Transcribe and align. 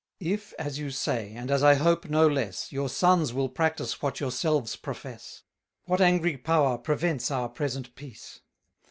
If, 0.19 0.55
as 0.57 0.79
you 0.79 0.89
say, 0.89 1.33
and 1.35 1.51
as 1.51 1.61
I 1.61 1.75
hope 1.75 2.09
no 2.09 2.25
less, 2.27 2.71
Your 2.71 2.89
sons 2.89 3.33
will 3.35 3.49
practise 3.49 4.01
what 4.01 4.19
yourselves 4.19 4.75
profess, 4.75 5.43
What 5.85 6.01
angry 6.01 6.37
power 6.37 6.79
prevents 6.79 7.29
our 7.29 7.49
present 7.49 7.93
peace? 7.93 8.39